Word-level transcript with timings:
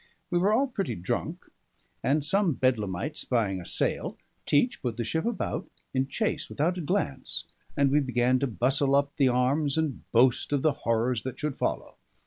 We 0.31 0.39
were 0.39 0.51
all 0.51 0.65
pretty 0.65 0.95
drunk: 0.95 1.45
and 2.03 2.25
some 2.25 2.55
bedlamite 2.55 3.17
spying 3.19 3.61
a 3.61 3.67
sail, 3.67 4.17
Teach 4.47 4.81
put 4.81 4.97
the 4.97 5.03
ship 5.03 5.25
about 5.25 5.69
in 5.93 6.07
chase 6.07 6.49
without 6.49 6.79
a 6.79 6.81
glance, 6.81 7.43
and 7.77 7.91
we 7.91 7.99
began 7.99 8.39
to 8.39 8.47
bustle 8.47 8.95
up 8.95 9.15
the 9.17 9.27
arms 9.27 9.77
and 9.77 10.11
boast 10.11 10.53
of 10.53 10.63
the 10.63 10.73
horrors 10.73 11.21
that 11.21 11.39
should 11.39 11.55
follow. 11.55 11.97